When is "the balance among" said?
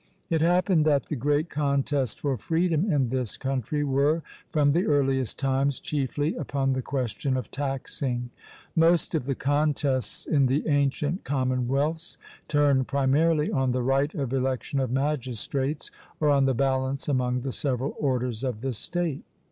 16.45-17.41